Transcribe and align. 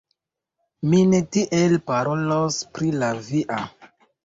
Mi 0.93 1.01
ne 1.09 1.19
tiel 1.37 1.77
parolos 1.91 2.59
pri 2.79 2.91
la 3.05 3.13
via. 3.31 3.63